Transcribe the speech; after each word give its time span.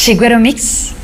Tigueromix. 0.00 0.94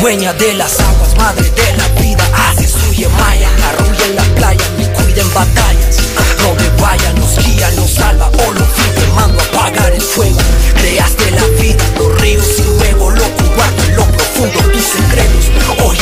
Dueña 0.00 0.32
de 0.32 0.54
las 0.54 0.78
aguas, 0.78 1.16
madre 1.16 1.50
de 1.50 1.76
la 1.76 1.88
vida 2.00 2.22
Hace 2.32 2.68
suya 2.68 3.08
maya, 3.08 3.50
arrulla 3.68 4.04
en 4.06 4.14
la 4.14 4.22
playa 4.36 4.64
Ni 4.78 4.86
cuida 4.86 5.22
en 5.22 5.34
batallas. 5.34 5.96
No 6.38 6.54
le 6.54 6.70
vaya, 6.80 7.12
nos 7.14 7.36
guía, 7.44 7.68
nos 7.72 7.90
salva 7.90 8.30
O 8.46 8.52
lo 8.52 8.64
te 8.64 9.06
mando 9.14 9.40
a 9.40 9.44
apagar 9.44 9.92
el 9.92 10.00
fuego. 10.00 10.38
Creaste 10.80 11.32
la 11.32 11.44
vida, 11.60 11.84
los 11.98 12.20
ríos 12.20 12.46
y 12.58 12.62
luego 12.62 13.10
Lo 13.10 13.24
cubano, 13.36 13.82
lo 13.96 14.04
profundo, 14.04 14.60
tus 14.72 14.84
secretos. 14.84 15.50
Hoy 15.84 15.98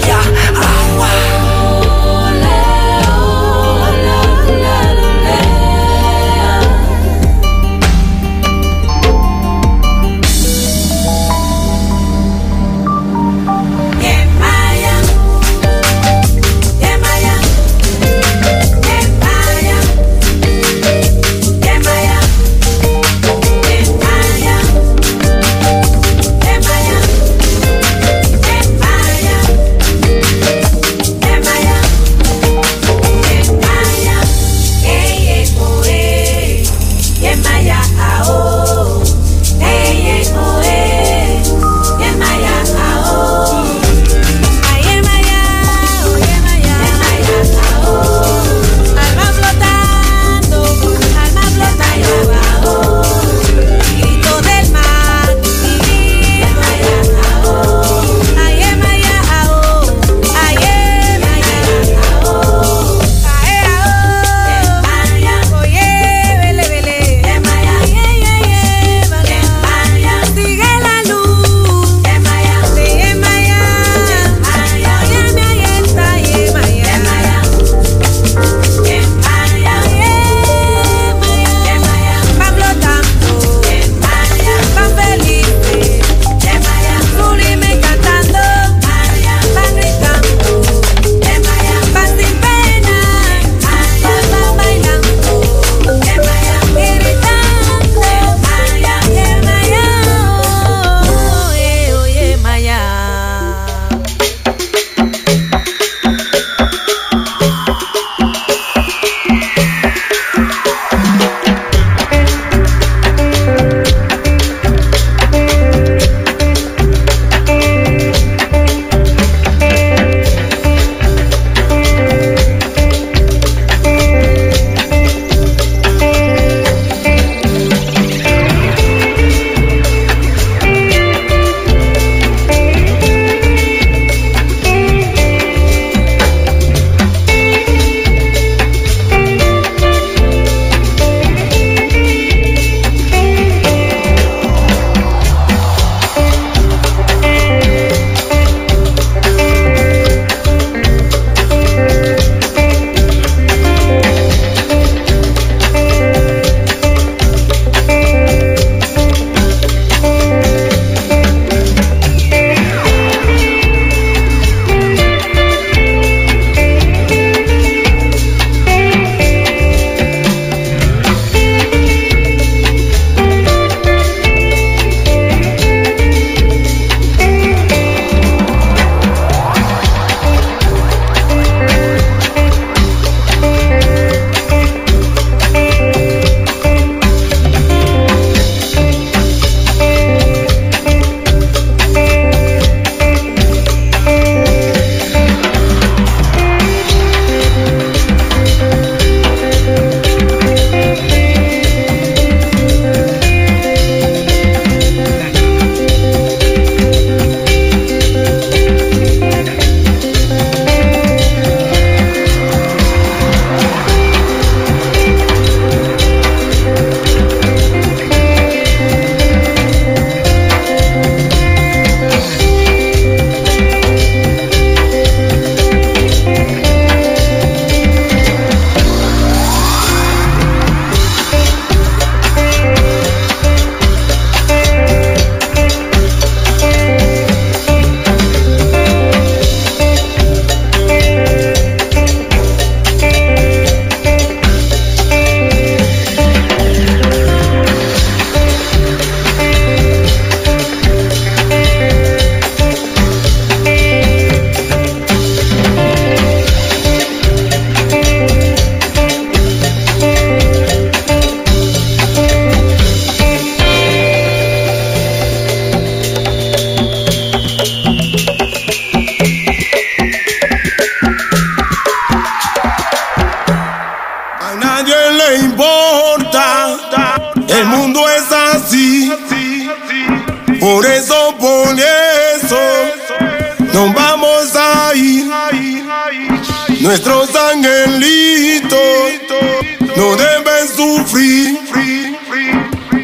my. 0.00 0.21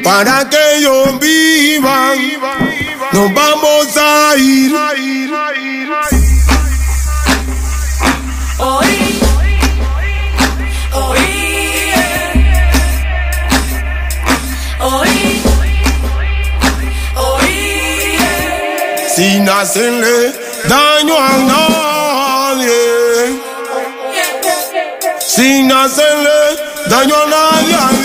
para 0.09 0.49
que 0.49 0.77
ellos 0.77 1.21
vivan. 1.21 2.19
Nos 3.13 3.35
vamos 3.35 3.97
a 3.97 4.35
ir. 4.37 4.73
Hoy, 8.61 9.21
hoy, 10.93 11.19
sin 19.15 19.49
hacerle 19.49 20.33
daño 20.69 21.17
a 21.17 21.39
nadie, 21.53 22.81
sin 25.21 25.71
hacerle 25.71 26.48
Daniel. 26.91 27.19
naan 27.29 27.98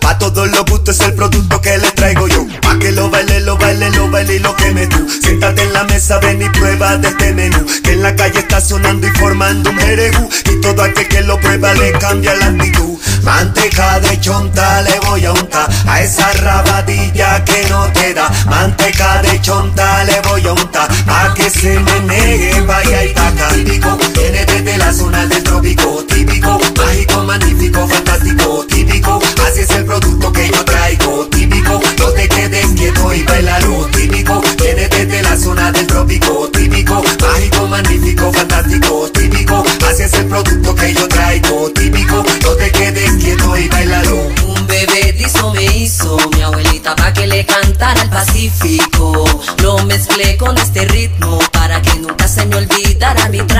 pa' 0.00 0.18
todos 0.18 0.50
los 0.50 0.64
gustos 0.66 1.00
es 1.00 1.06
el 1.06 1.14
producto 1.14 1.60
que 1.60 1.78
le 1.78 1.90
traigo 1.92 2.28
yo, 2.28 2.46
pa' 2.60 2.78
que 2.78 2.92
lo 2.92 3.08
baile, 3.08 3.40
lo 3.40 3.56
baile, 3.56 3.90
lo 3.90 4.10
baile 4.10 4.36
y 4.36 4.38
lo 4.38 4.54
queme 4.56 4.86
tú, 4.86 5.06
siéntate 5.22 5.62
en 5.62 5.72
la 5.72 5.84
mesa, 5.84 6.18
ven 6.18 6.42
y 6.42 6.48
prueba 6.50 6.96
de 6.96 7.08
este 7.08 7.32
menú, 7.32 7.64
que 7.82 7.92
en 7.92 8.02
la 8.02 8.14
calle 8.14 8.40
está 8.40 8.60
sonando 8.60 9.06
y 9.06 9.10
formando 9.10 9.70
un 9.70 9.78
jeregu, 9.78 10.28
y 10.50 10.60
todo 10.60 10.82
aquel 10.82 11.08
que 11.08 11.22
lo 11.22 11.40
prueba 11.40 11.72
le 11.74 11.92
cambia 11.92 12.34
la 12.34 12.46
actitud, 12.46 12.95
manteca 13.26 13.98
de 13.98 14.20
chonta 14.20 14.82
le 14.82 15.00
voy 15.00 15.24
a 15.24 15.32
untar, 15.32 15.68
a 15.88 16.00
esa 16.00 16.32
rabadilla 16.34 17.44
que 17.44 17.68
no 17.68 17.84
te 17.92 18.14
da, 18.14 18.30
manteca 18.48 19.20
de 19.20 19.40
chonta 19.40 20.04
le 20.04 20.20
voy 20.20 20.46
a 20.46 20.52
untar, 20.52 20.88
pa' 21.04 21.34
que 21.34 21.50
se 21.50 21.78
me 21.80 22.00
negue, 22.00 22.60
vaya 22.60 23.04
y 23.04 23.12
taca, 23.12 23.48
típico, 23.48 23.98
viene 24.14 24.46
desde 24.46 24.78
la 24.78 24.92
zona 24.92 25.26
del 25.26 25.42
trópico, 25.42 26.04
típico, 26.08 26.60
mágico, 26.76 27.24
magnífico, 27.24 27.88
fantástico, 27.88 28.64
típico, 28.68 29.20
así 29.44 29.60
es 29.62 29.70
el 29.70 29.84
producto 29.84 30.32
que 30.32 30.48
yo 30.48 30.64
traigo, 30.64 31.26
típico, 31.26 31.80
no 31.98 32.08
te 32.12 32.28
quedes 32.28 32.66
quieto 32.76 33.12
y 33.12 33.22
bailalo, 33.24 33.86
típico, 33.86 34.40
viene 34.62 34.88
desde 34.88 35.22
la 35.22 35.36
zona 35.36 35.72
del 35.72 35.86
trópico, 35.88 36.48
típico, 36.52 37.02
mágico, 37.36 37.66
magnífico, 37.66 38.32
fantástico, 38.32 39.10
típico, 39.12 39.64
así 39.88 40.02
es 40.02 40.12
el 40.14 40.26
producto 40.26 40.74
que 40.74 40.94
yo 40.94 41.08
traigo, 41.08 41.70
típico, 41.72 42.24
no 42.42 42.50
te 42.52 42.70
quedes 42.70 43.12
quieto 43.16 43.56
y 43.56 43.68
bailalo. 43.68 44.28
Un 44.46 44.66
bebedizo 44.66 45.52
me 45.52 45.64
hizo 45.64 46.16
mi 46.34 46.42
abuelita 46.42 46.96
pa' 46.96 47.12
que 47.12 47.26
le 47.26 47.44
cantara 47.44 48.02
el 48.02 48.10
Pacífico. 48.10 49.24
Lo 49.62 49.78
mezclé 49.84 50.36
con 50.36 50.56
este 50.56 50.86
ritmo 50.86 51.38
para 51.52 51.82
que 51.82 51.94
nunca 51.98 52.26
se 52.26 52.46
me 52.46 52.56
olvidara 52.56 53.28
mi 53.28 53.38
tradición. 53.38 53.55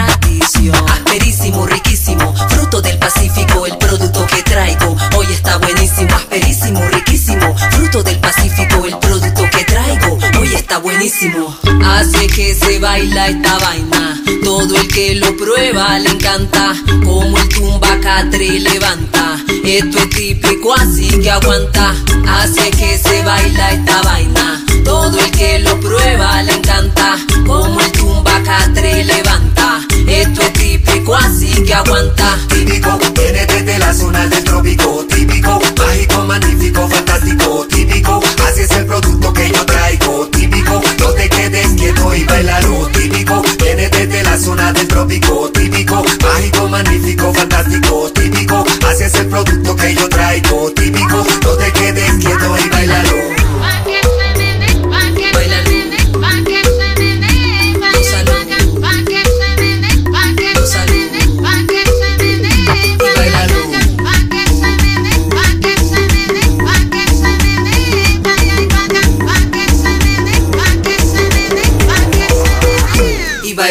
Baila 12.97 13.29
esta 13.29 13.59
vaina. 13.59 14.23
Todo 14.43 14.75
el 14.77 14.89
que 14.89 15.17
lo 15.17 15.37
prueba 15.37 15.99
le 15.99 16.11
encanta. 16.11 16.75
Como 17.05 17.37
el 17.39 17.49
tumbacatre 17.51 18.61
levanta. 18.61 19.37
Esto 19.65 19.99
es 19.99 20.11
típico, 20.11 20.75
así 20.75 21.09
que 21.21 21.31
aguanta. 21.31 21.95
Hace 22.27 22.71
que 22.71 22.97
se 22.97 23.23
baila 23.23 23.73
esta 23.73 24.01
vaina. 24.03 24.65
Todo 24.83 25.21
el 25.21 25.31
que 25.31 25.59
lo 25.59 25.79
prueba 25.81 26.43
le 26.43 26.55
encanta. 26.55 27.19
Como 27.47 27.79
el 27.81 27.93
tumbacatre 27.93 29.05
levanta. 29.05 29.81
Esto 30.09 30.41
es 30.41 30.53
típico, 30.55 30.76
así 31.15 31.63
que 31.63 31.75
aguanta. 31.75 32.39
típico, 32.49 32.99
viene 33.15 33.47
desde 33.47 33.79
la 33.79 33.93
zona 33.93 34.27
del 34.27 34.43
trópico, 34.45 35.05
típico, 35.09 35.61
mágico, 35.79 36.25
magnífico, 36.25 36.89
fantástico, 36.89 37.67
típico, 37.69 38.21
así 38.47 38.63
es 38.63 38.71
el 38.73 38.87
producto 38.87 39.33
que 39.33 39.51
yo 39.51 39.65
traigo, 39.67 40.27
típico, 40.29 40.83
no 40.99 41.09
te 41.13 41.29
quedes 41.29 41.69
quieto 41.77 42.15
y 42.15 42.25
bailalo, 42.25 42.89
típico, 42.89 43.43
viene 43.63 43.89
desde 43.89 44.23
la 44.23 44.39
zona 44.39 44.73
del 44.73 44.89
trópico, 44.89 45.51
típico, 45.53 46.05
mágico, 46.23 46.69
magnífico, 46.69 47.33
fantástico, 47.35 48.11
típico, 48.13 48.65
así 48.89 49.05
es 49.05 49.15
el 49.15 49.27
producto 49.27 49.77
que 49.77 49.95
yo 49.95 50.09
traigo, 50.09 50.73
típico, 50.73 51.26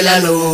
la 0.05 0.19
luz. 0.19 0.44